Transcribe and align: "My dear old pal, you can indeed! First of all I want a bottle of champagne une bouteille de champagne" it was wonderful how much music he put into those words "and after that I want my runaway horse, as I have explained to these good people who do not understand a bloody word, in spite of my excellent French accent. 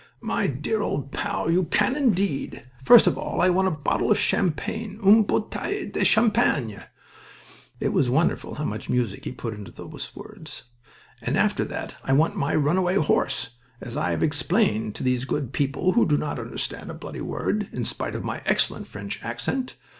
"My 0.21 0.47
dear 0.47 0.81
old 0.81 1.11
pal, 1.11 1.51
you 1.51 1.65
can 1.65 1.95
indeed! 1.95 2.65
First 2.83 3.05
of 3.05 3.19
all 3.19 3.39
I 3.39 3.49
want 3.51 3.67
a 3.67 3.83
bottle 3.85 4.09
of 4.09 4.17
champagne 4.17 4.99
une 5.05 5.21
bouteille 5.23 5.91
de 5.91 6.03
champagne" 6.03 6.83
it 7.79 7.93
was 7.93 8.09
wonderful 8.09 8.55
how 8.55 8.63
much 8.65 8.89
music 8.89 9.25
he 9.25 9.31
put 9.31 9.53
into 9.53 9.69
those 9.71 10.15
words 10.15 10.63
"and 11.21 11.37
after 11.37 11.63
that 11.65 11.97
I 12.03 12.13
want 12.13 12.35
my 12.35 12.55
runaway 12.55 12.95
horse, 12.95 13.51
as 13.79 13.95
I 13.95 14.09
have 14.09 14.23
explained 14.23 14.95
to 14.95 15.03
these 15.03 15.25
good 15.25 15.53
people 15.53 15.91
who 15.91 16.07
do 16.07 16.17
not 16.17 16.39
understand 16.39 16.89
a 16.89 16.95
bloody 16.95 17.21
word, 17.21 17.69
in 17.71 17.85
spite 17.85 18.15
of 18.15 18.23
my 18.23 18.41
excellent 18.43 18.87
French 18.87 19.19
accent. 19.23 19.75